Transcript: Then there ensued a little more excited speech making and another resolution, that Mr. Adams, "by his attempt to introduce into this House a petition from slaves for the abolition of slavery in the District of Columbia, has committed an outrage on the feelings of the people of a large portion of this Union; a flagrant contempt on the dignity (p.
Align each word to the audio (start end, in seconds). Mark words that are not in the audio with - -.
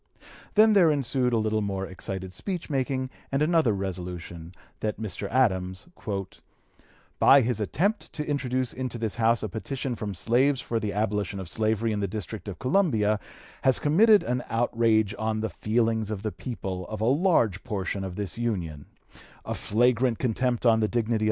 Then 0.55 0.73
there 0.73 0.89
ensued 0.89 1.31
a 1.31 1.37
little 1.37 1.61
more 1.61 1.85
excited 1.85 2.33
speech 2.33 2.71
making 2.71 3.11
and 3.31 3.43
another 3.43 3.71
resolution, 3.71 4.51
that 4.79 4.99
Mr. 4.99 5.29
Adams, 5.29 5.85
"by 7.19 7.41
his 7.41 7.61
attempt 7.61 8.11
to 8.13 8.27
introduce 8.27 8.73
into 8.73 8.97
this 8.97 9.17
House 9.17 9.43
a 9.43 9.47
petition 9.49 9.93
from 9.93 10.15
slaves 10.15 10.59
for 10.59 10.79
the 10.79 10.91
abolition 10.91 11.39
of 11.39 11.47
slavery 11.47 11.91
in 11.91 11.99
the 11.99 12.07
District 12.07 12.47
of 12.47 12.57
Columbia, 12.57 13.19
has 13.61 13.77
committed 13.77 14.23
an 14.23 14.43
outrage 14.49 15.13
on 15.19 15.41
the 15.41 15.49
feelings 15.49 16.09
of 16.09 16.23
the 16.23 16.31
people 16.31 16.87
of 16.87 16.99
a 16.99 17.05
large 17.05 17.63
portion 17.63 18.03
of 18.03 18.15
this 18.15 18.39
Union; 18.39 18.87
a 19.45 19.53
flagrant 19.53 20.17
contempt 20.17 20.65
on 20.65 20.79
the 20.79 20.87
dignity 20.87 21.19
(p. 21.19 21.19